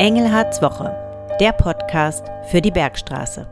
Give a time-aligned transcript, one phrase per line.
[0.00, 0.96] Engelhards Woche,
[1.40, 3.46] der Podcast für die Bergstraße.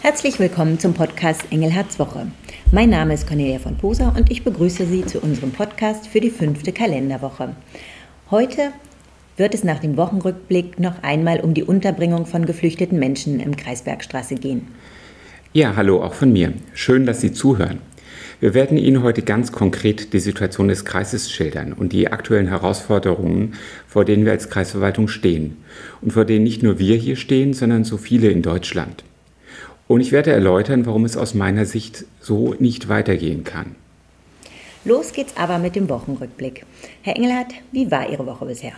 [0.00, 2.26] Herzlich willkommen zum Podcast Engelhards Woche.
[2.72, 6.30] Mein Name ist Cornelia von Poser und ich begrüße Sie zu unserem Podcast für die
[6.30, 7.54] fünfte Kalenderwoche.
[8.32, 8.72] Heute
[9.36, 13.82] wird es nach dem Wochenrückblick noch einmal um die Unterbringung von geflüchteten Menschen im Kreis
[13.82, 14.66] Bergstraße gehen.
[15.52, 16.52] Ja, hallo auch von mir.
[16.74, 17.78] Schön, dass Sie zuhören.
[18.40, 23.54] Wir werden Ihnen heute ganz konkret die Situation des Kreises schildern und die aktuellen Herausforderungen,
[23.86, 25.58] vor denen wir als Kreisverwaltung stehen
[26.00, 29.04] und vor denen nicht nur wir hier stehen, sondern so viele in Deutschland.
[29.88, 33.74] Und ich werde erläutern, warum es aus meiner Sicht so nicht weitergehen kann.
[34.84, 36.64] Los geht's aber mit dem Wochenrückblick.
[37.02, 38.72] Herr Engelhardt, wie war Ihre Woche bisher?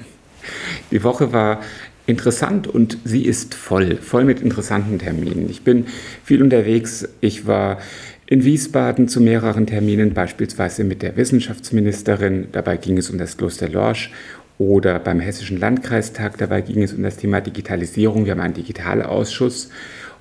[0.91, 1.62] Die Woche war
[2.07, 5.48] interessant und sie ist voll, voll mit interessanten Terminen.
[5.48, 5.87] Ich bin
[6.23, 7.09] viel unterwegs.
[7.21, 7.79] Ich war
[8.27, 12.49] in Wiesbaden zu mehreren Terminen, beispielsweise mit der Wissenschaftsministerin.
[12.52, 14.10] Dabei ging es um das Kloster Lorsch
[14.59, 16.38] oder beim Hessischen Landkreistag.
[16.38, 18.24] Dabei ging es um das Thema Digitalisierung.
[18.24, 19.71] Wir haben einen Digitalausschuss.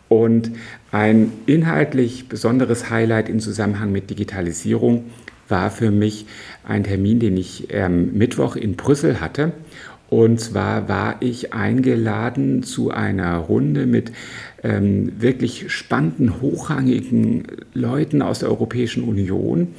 [0.09, 0.51] Und
[0.91, 5.05] ein inhaltlich besonderes Highlight im Zusammenhang mit Digitalisierung
[5.47, 6.25] war für mich
[6.63, 9.53] ein Termin, den ich ähm, Mittwoch in Brüssel hatte.
[10.09, 14.11] Und zwar war ich eingeladen zu einer Runde mit
[14.63, 19.75] ähm, wirklich spannenden, hochrangigen Leuten aus der Europäischen Union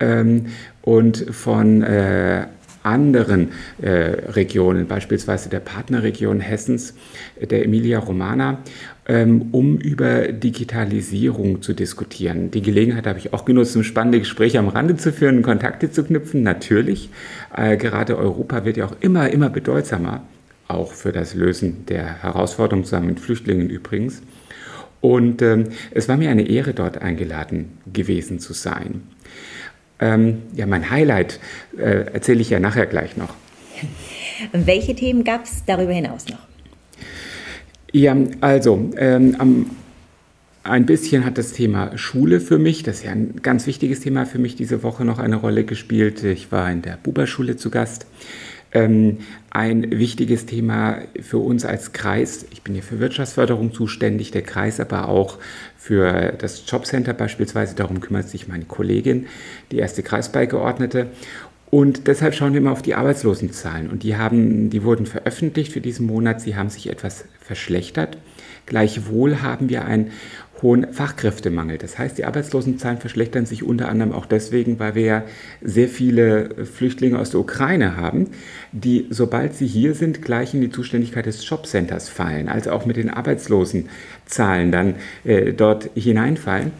[0.00, 0.46] ähm,
[0.82, 2.46] und von äh,
[2.84, 6.94] anderen äh, Regionen, beispielsweise der Partnerregion Hessens,
[7.40, 8.58] der Emilia Romana,
[9.06, 12.50] ähm, um über Digitalisierung zu diskutieren.
[12.50, 16.04] Die Gelegenheit habe ich auch genutzt, um spannende Gespräche am Rande zu führen, Kontakte zu
[16.04, 16.42] knüpfen.
[16.42, 17.08] Natürlich,
[17.56, 20.22] äh, gerade Europa wird ja auch immer, immer bedeutsamer
[20.68, 24.22] auch für das Lösen der Herausforderungen zusammen mit Flüchtlingen übrigens.
[25.00, 29.02] Und ähm, es war mir eine Ehre, dort eingeladen gewesen zu sein.
[30.00, 31.40] Ähm, ja, mein Highlight
[31.76, 33.34] äh, erzähle ich ja nachher gleich noch.
[34.52, 36.38] Welche Themen gab es darüber hinaus noch?
[37.92, 39.70] Ja, also ähm, am
[40.64, 44.24] ein bisschen hat das Thema Schule für mich, das ist ja ein ganz wichtiges Thema
[44.24, 46.24] für mich, diese Woche noch eine Rolle gespielt.
[46.24, 48.06] Ich war in der Buberschule zu Gast.
[48.74, 49.18] Ähm,
[49.50, 52.44] ein wichtiges Thema für uns als Kreis.
[52.50, 55.38] Ich bin hier für Wirtschaftsförderung zuständig, der Kreis aber auch
[55.78, 57.76] für das Jobcenter beispielsweise.
[57.76, 59.26] Darum kümmert sich meine Kollegin,
[59.70, 61.06] die erste Kreisbeigeordnete.
[61.70, 63.90] Und deshalb schauen wir mal auf die Arbeitslosenzahlen.
[63.90, 66.40] Und die, haben, die wurden veröffentlicht für diesen Monat.
[66.40, 68.18] Sie haben sich etwas verschlechtert.
[68.66, 70.10] Gleichwohl haben wir einen
[70.62, 71.78] hohen Fachkräftemangel.
[71.78, 75.24] Das heißt, die Arbeitslosenzahlen verschlechtern sich unter anderem auch deswegen, weil wir ja
[75.60, 78.28] sehr viele Flüchtlinge aus der Ukraine haben,
[78.72, 82.96] die, sobald sie hier sind, gleich in die Zuständigkeit des Jobcenters fallen, also auch mit
[82.96, 84.94] den Arbeitslosenzahlen dann
[85.24, 86.72] äh, dort hineinfallen.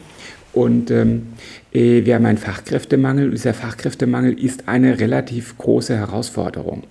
[0.54, 1.34] Und ähm,
[1.72, 3.32] äh, wir haben einen Fachkräftemangel.
[3.32, 6.84] Dieser Fachkräftemangel ist eine relativ große Herausforderung.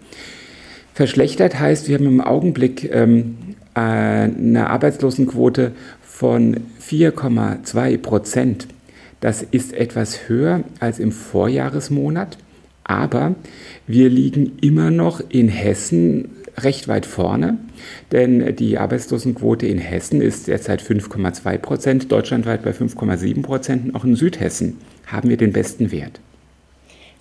[0.93, 3.37] Verschlechtert heißt, wir haben im Augenblick ähm,
[3.73, 5.71] eine Arbeitslosenquote
[6.03, 8.67] von 4,2 Prozent.
[9.19, 12.37] Das ist etwas höher als im Vorjahresmonat,
[12.83, 13.35] aber
[13.87, 17.57] wir liegen immer noch in Hessen recht weit vorne,
[18.11, 24.15] denn die Arbeitslosenquote in Hessen ist derzeit 5,2 Prozent, deutschlandweit bei 5,7 Prozent auch in
[24.15, 26.19] Südhessen haben wir den besten Wert.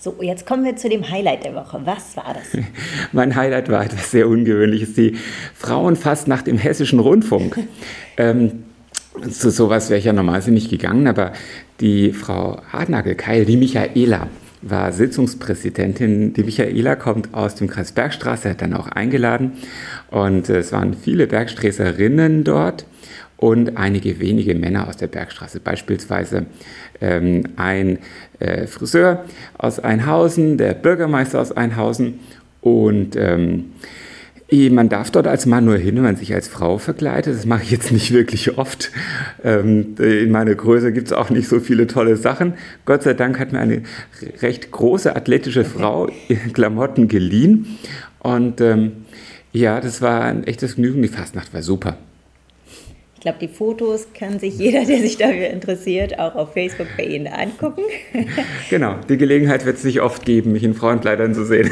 [0.02, 1.80] So, jetzt kommen wir zu dem Highlight der Woche.
[1.84, 2.60] Was war das?
[3.12, 5.16] mein Highlight war etwas sehr Ungewöhnliches, die
[5.54, 7.56] Frauenfastnacht im Hessischen Rundfunk.
[8.16, 8.64] ähm,
[9.30, 11.34] zu sowas wäre ich ja normalerweise nicht gegangen, aber
[11.78, 14.26] die Frau Hartnagel-Keil, die Michaela,
[14.60, 16.32] war Sitzungspräsidentin.
[16.34, 19.52] Die Michaela kommt aus dem Kreis Bergstraße, hat dann auch eingeladen.
[20.10, 22.86] Und es waren viele Bergsträßerinnen dort
[23.42, 25.58] und einige wenige Männer aus der Bergstraße.
[25.58, 26.46] Beispielsweise
[27.00, 27.98] ähm, ein
[28.38, 29.24] äh, Friseur
[29.58, 32.20] aus Einhausen, der Bürgermeister aus Einhausen
[32.60, 33.72] und ähm,
[34.70, 37.34] man darf dort als Mann nur hin, wenn man sich als Frau verkleidet.
[37.34, 38.92] Das mache ich jetzt nicht wirklich oft.
[39.42, 42.54] Ähm, in meiner Größe gibt es auch nicht so viele tolle Sachen.
[42.84, 43.82] Gott sei Dank hat mir eine
[44.42, 46.10] recht große athletische Frau
[46.52, 47.78] Klamotten geliehen.
[48.20, 48.92] Und ähm,
[49.52, 51.02] ja, das war ein echtes Genügen.
[51.02, 51.96] Die Fastnacht war super.
[53.22, 57.04] Ich glaube, die Fotos kann sich jeder, der sich dafür interessiert, auch auf Facebook bei
[57.04, 57.82] Ihnen angucken.
[58.68, 61.70] genau, die Gelegenheit wird es sich oft geben, mich in Frauenkleidern zu sehen.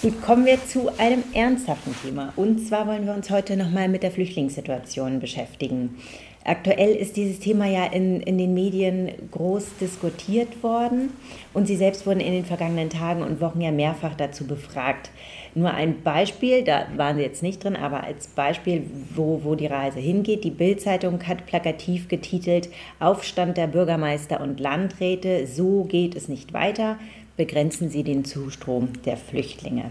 [0.00, 2.32] Gut, kommen wir zu einem ernsthaften Thema.
[2.36, 5.98] Und zwar wollen wir uns heute nochmal mit der Flüchtlingssituation beschäftigen.
[6.42, 11.10] Aktuell ist dieses Thema ja in, in den Medien groß diskutiert worden
[11.52, 15.10] und Sie selbst wurden in den vergangenen Tagen und Wochen ja mehrfach dazu befragt.
[15.54, 18.84] Nur ein Beispiel, da waren Sie jetzt nicht drin, aber als Beispiel,
[19.14, 20.42] wo, wo die Reise hingeht.
[20.44, 22.70] Die Bild-Zeitung hat plakativ getitelt
[23.00, 26.98] Aufstand der Bürgermeister und Landräte, so geht es nicht weiter.
[27.36, 29.90] begrenzen Sie den Zustrom der Flüchtlinge.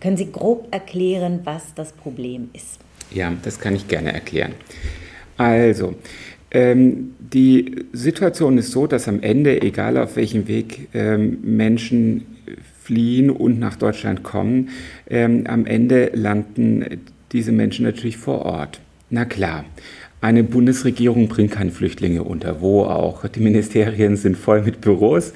[0.00, 2.80] Können Sie grob erklären, was das Problem ist?
[3.12, 4.54] Ja, das kann ich gerne erklären.
[5.42, 5.96] Also,
[6.52, 12.26] ähm, die Situation ist so, dass am Ende, egal auf welchem Weg ähm, Menschen
[12.80, 14.68] fliehen und nach Deutschland kommen,
[15.10, 17.00] ähm, am Ende landen
[17.32, 18.80] diese Menschen natürlich vor Ort.
[19.10, 19.64] Na klar,
[20.20, 23.26] eine Bundesregierung bringt keine Flüchtlinge unter, wo auch.
[23.26, 25.32] Die Ministerien sind voll mit Büros.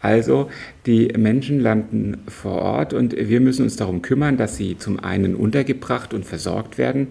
[0.00, 0.48] Also
[0.86, 5.34] die Menschen landen vor Ort und wir müssen uns darum kümmern, dass sie zum einen
[5.34, 7.08] untergebracht und versorgt werden.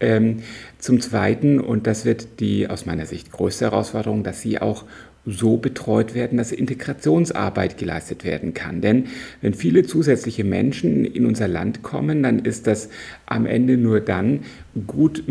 [0.00, 0.42] Ähm,
[0.78, 4.84] zum Zweiten, und das wird die aus meiner Sicht größte Herausforderung, dass sie auch
[5.26, 8.80] so betreut werden, dass Integrationsarbeit geleistet werden kann.
[8.80, 9.08] Denn
[9.42, 12.88] wenn viele zusätzliche Menschen in unser Land kommen, dann ist das
[13.26, 14.40] am Ende nur dann
[14.86, 15.22] gut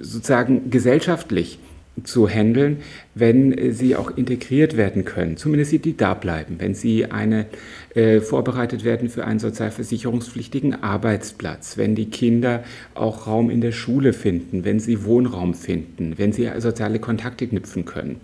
[0.00, 1.58] sozusagen gesellschaftlich
[2.04, 2.78] zu handeln,
[3.14, 7.46] wenn sie auch integriert werden können, zumindest die da bleiben, wenn sie eine,
[7.94, 14.14] äh, vorbereitet werden für einen sozialversicherungspflichtigen Arbeitsplatz, wenn die Kinder auch Raum in der Schule
[14.14, 18.20] finden, wenn sie Wohnraum finden, wenn sie soziale Kontakte knüpfen können.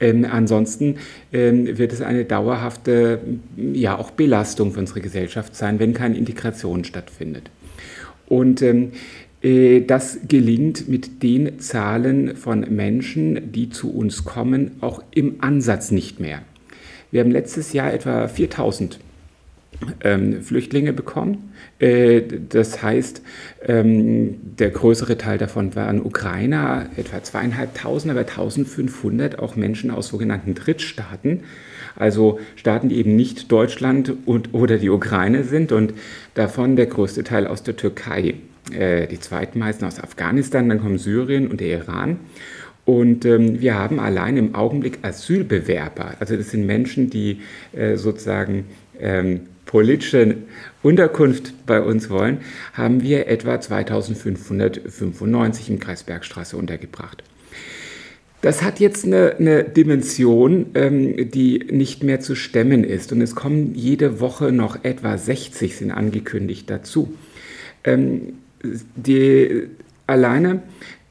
[0.00, 0.96] Ähm, ansonsten
[1.32, 3.20] ähm, wird es eine dauerhafte,
[3.56, 7.50] ja auch Belastung für unsere Gesellschaft sein, wenn keine Integration stattfindet.
[8.26, 15.02] Und ähm, äh, das gelingt mit den Zahlen von Menschen, die zu uns kommen, auch
[15.14, 16.42] im Ansatz nicht mehr.
[17.12, 18.98] Wir haben letztes Jahr etwa 4000
[20.02, 21.52] ähm, Flüchtlinge bekommen.
[21.78, 23.22] Äh, das heißt,
[23.66, 30.54] ähm, der größere Teil davon waren Ukrainer, etwa zweieinhalbtausend, aber 1500 auch Menschen aus sogenannten
[30.54, 31.40] Drittstaaten.
[31.94, 35.94] Also Staaten, die eben nicht Deutschland und, oder die Ukraine sind und
[36.34, 38.34] davon der größte Teil aus der Türkei.
[38.72, 42.18] Äh, die zweitmeisten aus Afghanistan, dann kommen Syrien und der Iran.
[42.84, 47.40] Und ähm, wir haben allein im Augenblick Asylbewerber, also das sind Menschen, die
[47.72, 48.66] äh, sozusagen
[49.00, 50.36] ähm, politische
[50.82, 52.38] Unterkunft bei uns wollen,
[52.72, 57.24] haben wir etwa 2595 im Kreis Bergstraße untergebracht.
[58.40, 63.12] Das hat jetzt eine, eine Dimension, ähm, die nicht mehr zu stemmen ist.
[63.12, 67.12] Und es kommen jede Woche noch etwa 60 sind angekündigt dazu.
[67.82, 69.68] Ähm, die,
[70.06, 70.62] alleine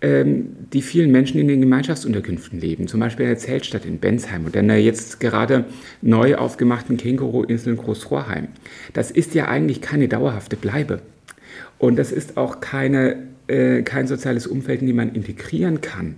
[0.01, 4.45] ähm, die vielen Menschen in den Gemeinschaftsunterkünften leben, zum Beispiel in der Zeltstadt in Bensheim
[4.45, 5.65] oder in der jetzt gerade
[6.01, 8.49] neu aufgemachten Känguru-Insel in Großrohrheim.
[8.93, 11.01] Das ist ja eigentlich keine dauerhafte Bleibe.
[11.77, 16.15] Und das ist auch keine, äh, kein soziales Umfeld, in dem man integrieren kann.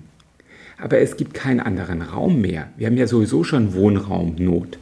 [0.79, 2.69] Aber es gibt keinen anderen Raum mehr.
[2.77, 4.77] Wir haben ja sowieso schon Wohnraumnot.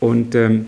[0.00, 0.66] Und ähm,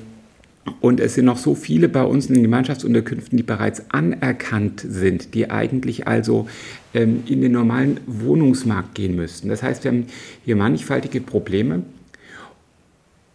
[0.81, 5.35] und es sind noch so viele bei uns in den Gemeinschaftsunterkünften, die bereits anerkannt sind,
[5.35, 6.49] die eigentlich also
[6.95, 9.49] ähm, in den normalen Wohnungsmarkt gehen müssten.
[9.49, 10.07] Das heißt, wir haben
[10.45, 11.83] hier mannigfaltige Probleme.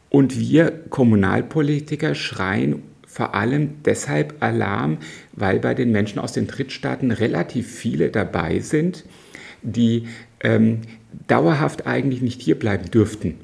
[0.09, 4.97] Und wir Kommunalpolitiker schreien vor allem deshalb Alarm,
[5.33, 9.05] weil bei den Menschen aus den Drittstaaten relativ viele dabei sind,
[9.61, 10.07] die
[10.41, 10.81] ähm,
[11.27, 13.35] dauerhaft eigentlich nicht hierbleiben dürften.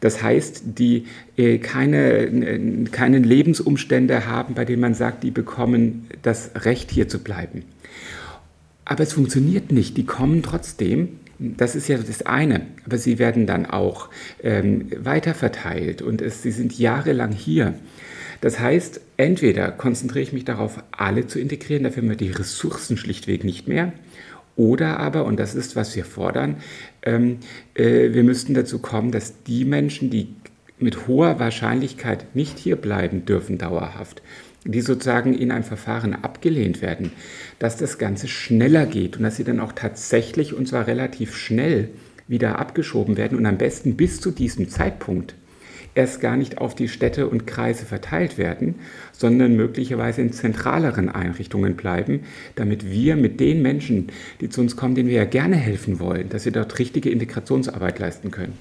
[0.00, 1.06] Das heißt, die
[1.36, 7.18] äh, keine, keine Lebensumstände haben, bei denen man sagt, die bekommen das Recht, hier zu
[7.18, 7.64] bleiben.
[8.84, 9.96] Aber es funktioniert nicht.
[9.96, 11.20] Die kommen trotzdem.
[11.38, 12.62] Das ist ja das eine.
[12.86, 14.08] Aber sie werden dann auch
[14.42, 17.74] ähm, weiterverteilt und es, sie sind jahrelang hier.
[18.40, 22.96] Das heißt, entweder konzentriere ich mich darauf, alle zu integrieren, dafür haben wir die Ressourcen
[22.96, 23.92] schlichtweg nicht mehr,
[24.58, 26.56] oder aber, und das ist, was wir fordern,
[27.02, 27.38] ähm,
[27.74, 30.34] äh, wir müssten dazu kommen, dass die Menschen, die
[30.80, 34.20] mit hoher Wahrscheinlichkeit nicht hier bleiben dürfen dauerhaft,
[34.64, 37.12] die sozusagen in einem Verfahren abgelehnt werden,
[37.60, 41.90] dass das Ganze schneller geht und dass sie dann auch tatsächlich, und zwar relativ schnell,
[42.26, 45.34] wieder abgeschoben werden und am besten bis zu diesem Zeitpunkt
[45.94, 48.76] erst gar nicht auf die Städte und Kreise verteilt werden,
[49.12, 54.08] sondern möglicherweise in zentraleren Einrichtungen bleiben, damit wir mit den Menschen,
[54.40, 57.98] die zu uns kommen, denen wir ja gerne helfen wollen, dass sie dort richtige Integrationsarbeit
[57.98, 58.54] leisten können.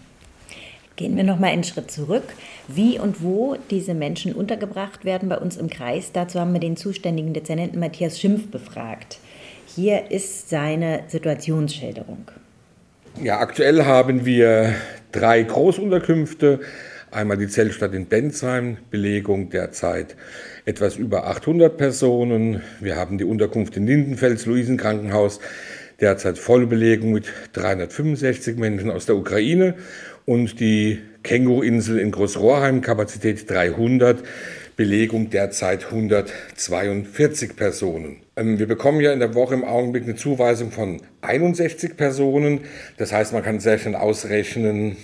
[0.96, 2.24] Gehen wir noch mal einen Schritt zurück.
[2.67, 6.75] Wie und wo diese Menschen untergebracht werden bei uns im Kreis, dazu haben wir den
[6.75, 9.19] zuständigen Dezernenten Matthias Schimpf befragt.
[9.67, 12.31] Hier ist seine Situationsschilderung.
[13.22, 14.74] Ja, aktuell haben wir
[15.12, 16.62] drei Großunterkünfte
[17.10, 20.18] Einmal die Zeltstadt in Bensheim, Belegung derzeit
[20.66, 22.62] etwas über 800 Personen.
[22.82, 25.40] Wir haben die Unterkunft in Lindenfels, Luisenkrankenhaus,
[26.02, 29.76] derzeit volle Belegung mit 365 Menschen aus der Ukraine
[30.26, 34.22] und die Känguru-Insel in Großrohrheim, Kapazität 300,
[34.76, 38.18] Belegung derzeit 142 Personen.
[38.36, 42.62] Ähm, wir bekommen ja in der Woche im Augenblick eine Zuweisung von 61 Personen.
[42.98, 44.98] Das heißt, man kann sehr schnell ausrechnen,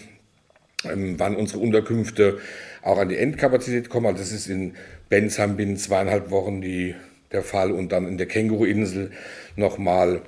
[0.91, 2.39] ähm, wann unsere Unterkünfte
[2.81, 4.07] auch an die Endkapazität kommen.
[4.07, 4.73] Also das ist in
[5.09, 6.95] Bensheim binnen zweieinhalb Wochen die,
[7.31, 9.11] der Fall und dann in der Känguruinsel
[9.55, 10.21] nochmal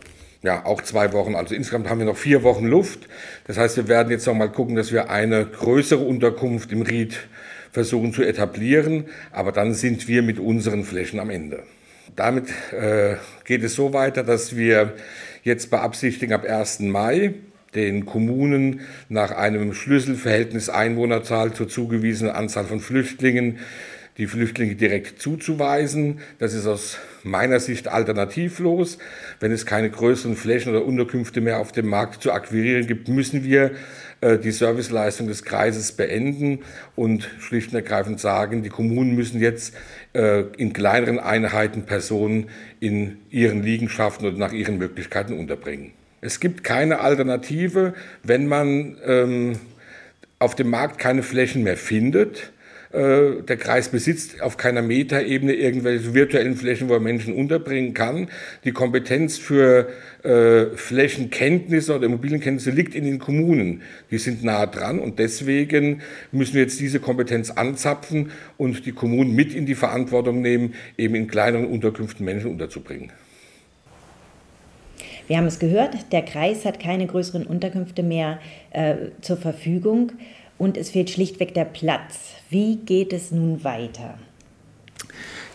[0.45, 1.35] ja, auch zwei Wochen.
[1.35, 3.07] Also insgesamt haben wir noch vier Wochen Luft.
[3.47, 7.27] Das heißt, wir werden jetzt noch mal gucken, dass wir eine größere Unterkunft im Ried
[7.71, 9.05] versuchen zu etablieren.
[9.31, 11.63] Aber dann sind wir mit unseren Flächen am Ende.
[12.15, 14.93] Damit äh, geht es so weiter, dass wir
[15.43, 16.79] jetzt beabsichtigen, ab 1.
[16.81, 17.33] Mai
[17.75, 23.59] den Kommunen nach einem Schlüsselverhältnis Einwohnerzahl zur zugewiesenen Anzahl von Flüchtlingen
[24.17, 26.19] die Flüchtlinge direkt zuzuweisen.
[26.39, 28.97] Das ist aus meiner Sicht alternativlos.
[29.39, 33.43] Wenn es keine größeren Flächen oder Unterkünfte mehr auf dem Markt zu akquirieren gibt, müssen
[33.43, 33.71] wir
[34.21, 36.59] äh, die Serviceleistung des Kreises beenden
[36.95, 39.75] und schlicht und ergreifend sagen, die Kommunen müssen jetzt
[40.13, 45.91] äh, in kleineren Einheiten Personen in ihren Liegenschaften oder nach ihren Möglichkeiten unterbringen.
[46.21, 47.93] Es gibt keine Alternative,
[48.23, 49.59] wenn man ähm,
[50.39, 52.51] auf dem Markt keine Flächen mehr findet
[52.95, 58.29] äh, der Kreis besitzt auf keiner Metaebene irgendwelche virtuellen Flächen, wo er Menschen unterbringen kann.
[58.63, 59.89] Die Kompetenz für
[60.23, 63.81] äh, Flächenkenntnisse oder Immobilienkenntnisse liegt in den Kommunen.
[64.11, 69.35] Die sind nah dran und deswegen müssen wir jetzt diese Kompetenz anzapfen und die Kommunen
[69.35, 73.11] mit in die Verantwortung nehmen, eben in kleineren Unterkünften Menschen unterzubringen.
[75.27, 78.39] Wir haben es gehört, der Kreis hat keine größeren Unterkünfte mehr
[78.71, 80.11] äh, zur Verfügung
[80.57, 82.35] und es fehlt schlichtweg der Platz.
[82.49, 84.17] Wie geht es nun weiter?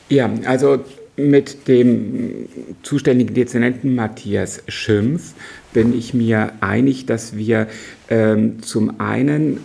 [0.09, 0.85] Ja, also
[1.17, 2.49] mit dem
[2.83, 5.35] zuständigen Dezernenten Matthias Schimpf
[5.73, 7.69] bin ich mir einig, dass wir
[8.09, 9.61] ähm, zum einen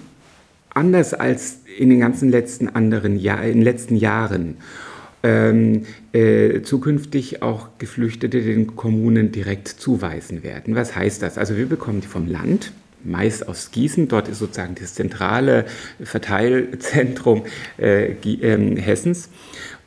[0.70, 4.58] anders als in den ganzen letzten anderen Jahr, in den letzten Jahren
[5.26, 10.76] ähm, äh, zukünftig auch Geflüchtete den Kommunen direkt zuweisen werden.
[10.76, 11.40] Was heißt das?
[11.40, 12.72] Also wir bekommen die vom Land
[13.04, 14.08] meist aus Gießen.
[14.08, 15.66] Dort ist sozusagen das zentrale
[16.04, 17.44] Verteilzentrum
[17.80, 19.30] äh, äh, Hessens.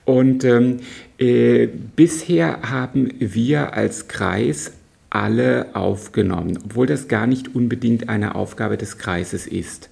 [0.04, 0.78] Und ähm,
[1.18, 4.72] äh, bisher haben wir als Kreis
[5.08, 9.88] alle aufgenommen, obwohl das gar nicht unbedingt eine Aufgabe des Kreises ist.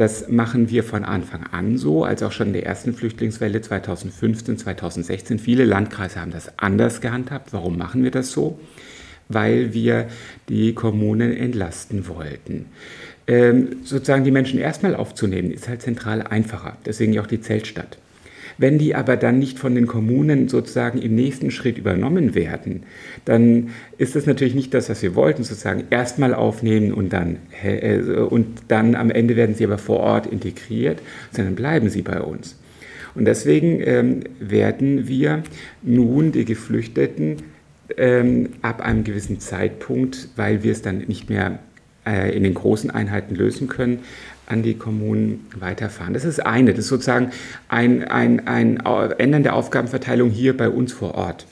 [0.00, 4.56] Das machen wir von Anfang an so, als auch schon in der ersten Flüchtlingswelle 2015,
[4.56, 5.38] 2016.
[5.38, 7.52] Viele Landkreise haben das anders gehandhabt.
[7.52, 8.58] Warum machen wir das so?
[9.32, 10.08] weil wir
[10.48, 12.66] die Kommunen entlasten wollten.
[13.28, 16.78] Ähm, sozusagen die Menschen erstmal aufzunehmen, ist halt zentral einfacher.
[16.84, 17.98] Deswegen auch die Zeltstadt.
[18.60, 22.82] Wenn die aber dann nicht von den Kommunen sozusagen im nächsten Schritt übernommen werden,
[23.24, 28.00] dann ist das natürlich nicht das, was wir wollten, sozusagen erstmal aufnehmen und dann, äh,
[28.00, 31.00] und dann am Ende werden sie aber vor Ort integriert,
[31.32, 32.58] sondern bleiben sie bei uns.
[33.14, 35.42] Und deswegen ähm, werden wir
[35.82, 37.36] nun die Geflüchteten
[37.96, 41.60] ähm, ab einem gewissen Zeitpunkt, weil wir es dann nicht mehr
[42.10, 44.00] äh, in den großen Einheiten lösen können,
[44.46, 46.12] an die Kommunen weiterfahren.
[46.12, 47.30] Das ist eine, das ist sozusagen
[47.68, 48.80] ein, ein, ein
[49.18, 51.46] Ändern der Aufgabenverteilung hier bei uns vor Ort.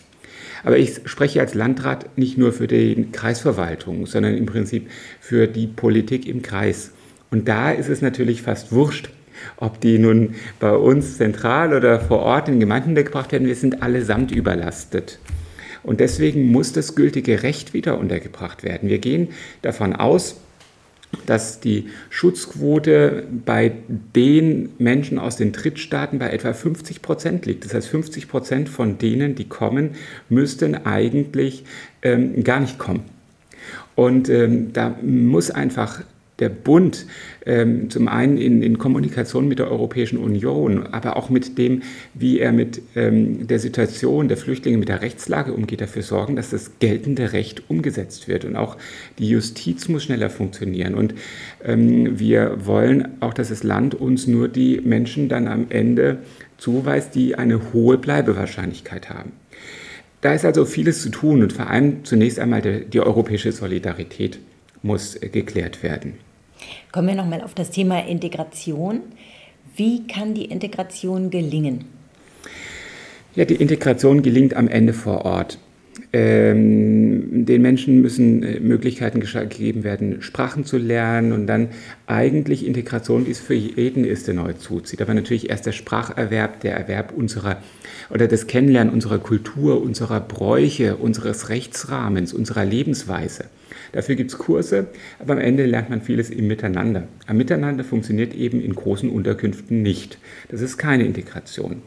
[0.65, 5.69] Aber ich spreche als Landrat nicht nur für die Kreisverwaltung, sondern im Prinzip für die
[5.69, 6.91] Politik im Kreis.
[7.31, 9.11] Und da ist es natürlich fast wurscht,
[9.57, 13.47] ob die nun bei uns zentral oder vor Ort in Gemeinden gebracht werden.
[13.47, 15.21] Wir sind allesamt überlastet.
[15.85, 18.89] Und deswegen muss das gültige Recht wieder untergebracht werden.
[18.89, 19.29] Wir gehen
[19.63, 20.41] davon aus,
[21.27, 23.73] dass die Schutzquote bei
[24.15, 27.65] den Menschen aus den Drittstaaten bei etwa 50 Prozent liegt.
[27.65, 29.93] Das heißt, 50 Prozent von denen, die kommen,
[30.29, 31.65] müssten eigentlich
[32.03, 33.05] ähm, gar nicht kommen.
[33.95, 36.03] Und ähm, da muss einfach
[36.39, 37.07] der Bund
[37.47, 41.83] ähm, zum einen in, in, Kommunikation mit der Europäischen Union, aber auch mit dem,
[42.15, 46.51] wie er mit ähm, der Situation der Flüchtlinge, mit der Rechtslage umgeht, dafür sorgen, dass
[46.51, 48.45] das geltende Recht umgesetzt wird.
[48.45, 48.77] Und auch
[49.19, 50.95] die Justiz muss schneller funktionieren.
[50.95, 51.15] Und
[51.65, 56.19] ähm, wir wollen auch, dass das Land uns nur die Menschen dann am Ende
[56.59, 59.33] zuweist, die eine hohe Bleibewahrscheinlichkeit haben.
[60.21, 64.41] Da ist also vieles zu tun und vor allem zunächst einmal die, die europäische Solidarität
[64.83, 66.15] muss äh, geklärt werden.
[66.93, 69.03] Kommen wir nochmal auf das Thema Integration.
[69.77, 71.85] Wie kann die Integration gelingen?
[73.35, 75.59] Ja, die Integration gelingt am Ende vor Ort.
[76.13, 81.69] Ähm, den Menschen müssen äh, Möglichkeiten gegeben werden, Sprachen zu lernen und dann
[82.07, 85.03] eigentlich Integration, die es für jeden ist, der neu zuzieht.
[85.03, 87.63] Aber natürlich erst der Spracherwerb, der Erwerb unserer
[88.11, 93.45] oder das Kennenlernen unserer Kultur, unserer Bräuche, unseres Rechtsrahmens, unserer Lebensweise.
[93.93, 94.87] Dafür gibt es Kurse,
[95.19, 97.09] aber am Ende lernt man vieles im Miteinander.
[97.27, 100.19] Am Miteinander funktioniert eben in großen Unterkünften nicht.
[100.49, 101.83] Das ist keine Integration.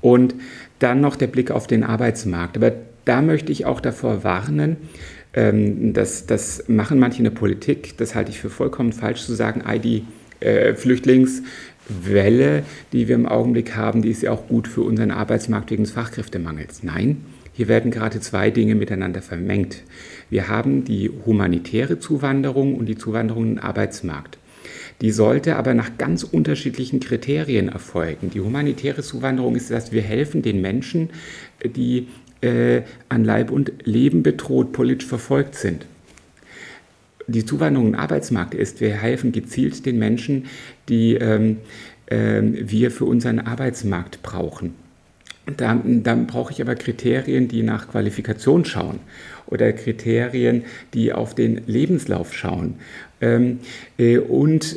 [0.00, 0.34] Und
[0.78, 2.56] dann noch der Blick auf den Arbeitsmarkt.
[2.56, 2.72] Aber
[3.04, 4.76] da möchte ich auch davor warnen,
[5.34, 9.34] ähm, das, das machen manche in der Politik, das halte ich für vollkommen falsch zu
[9.34, 10.04] sagen, die
[10.40, 12.62] äh, Flüchtlingswelle,
[12.92, 15.92] die wir im Augenblick haben, die ist ja auch gut für unseren Arbeitsmarkt wegen des
[15.92, 16.82] Fachkräftemangels.
[16.82, 19.82] Nein, hier werden gerade zwei Dinge miteinander vermengt.
[20.30, 24.37] Wir haben die humanitäre Zuwanderung und die Zuwanderung in den Arbeitsmarkt.
[25.00, 28.30] Die sollte aber nach ganz unterschiedlichen Kriterien erfolgen.
[28.30, 31.10] Die humanitäre Zuwanderung ist, dass wir helfen den Menschen,
[31.64, 32.08] die
[32.40, 35.86] äh, an Leib und Leben bedroht, politisch verfolgt sind.
[37.28, 40.46] Die Zuwanderung den Arbeitsmarkt ist, wir helfen gezielt den Menschen,
[40.88, 41.58] die ähm,
[42.06, 44.74] äh, wir für unseren Arbeitsmarkt brauchen.
[45.56, 49.00] Dann, dann brauche ich aber Kriterien, die nach Qualifikation schauen
[49.46, 50.64] oder Kriterien,
[50.94, 52.74] die auf den Lebenslauf schauen.
[53.20, 53.60] Ähm,
[53.98, 54.76] äh, und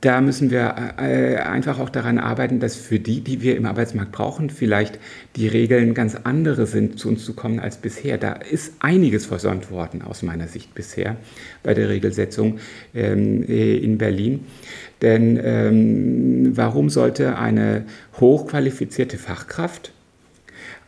[0.00, 4.12] da müssen wir äh, einfach auch daran arbeiten, dass für die, die wir im Arbeitsmarkt
[4.12, 4.98] brauchen, vielleicht
[5.36, 8.18] die Regeln ganz andere sind, zu uns zu kommen als bisher.
[8.18, 11.16] Da ist einiges versäumt worden aus meiner Sicht bisher
[11.62, 12.58] bei der Regelsetzung
[12.94, 14.46] ähm, äh, in Berlin.
[15.02, 17.84] Denn ähm, warum sollte eine
[18.20, 19.92] hochqualifizierte Fachkraft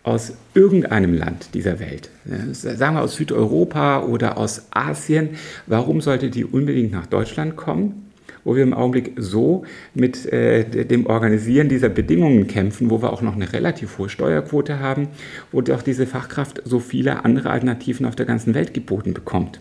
[0.02, 2.10] aus irgendeinem Land dieser Welt,
[2.52, 5.30] sagen wir aus Südeuropa oder aus Asien,
[5.66, 7.99] warum sollte die unbedingt nach Deutschland kommen?
[8.44, 13.22] Wo wir im Augenblick so mit äh, dem Organisieren dieser Bedingungen kämpfen, wo wir auch
[13.22, 15.08] noch eine relativ hohe Steuerquote haben,
[15.52, 19.60] wo doch diese Fachkraft so viele andere Alternativen auf der ganzen Welt geboten bekommt.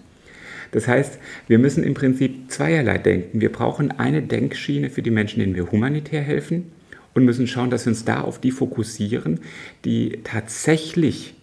[0.72, 3.42] Das heißt, wir müssen im Prinzip zweierlei denken.
[3.42, 6.72] Wir brauchen eine Denkschiene für die Menschen, denen wir humanitär helfen
[7.14, 9.40] und müssen schauen, dass wir uns da auf die fokussieren,
[9.84, 11.34] die tatsächlich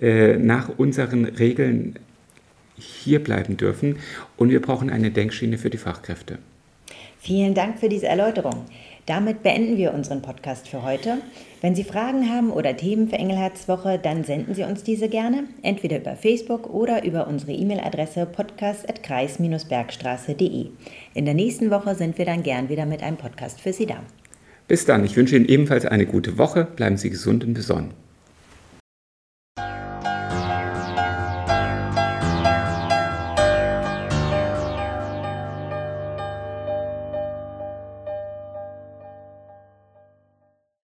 [0.00, 1.96] äh, nach unseren Regeln
[2.76, 3.96] hier bleiben dürfen.
[4.36, 6.38] Und wir brauchen eine Denkschiene für die Fachkräfte.
[7.24, 8.64] Vielen Dank für diese Erläuterung.
[9.06, 11.18] Damit beenden wir unseren Podcast für heute.
[11.60, 15.98] Wenn Sie Fragen haben oder Themen für Engelherzwoche, dann senden Sie uns diese gerne, entweder
[15.98, 20.66] über Facebook oder über unsere E-Mail-Adresse podcast.kreis-bergstraße.de.
[21.14, 24.02] In der nächsten Woche sind wir dann gern wieder mit einem Podcast für Sie da.
[24.66, 27.94] Bis dann, ich wünsche Ihnen ebenfalls eine gute Woche, bleiben Sie gesund und besonnen.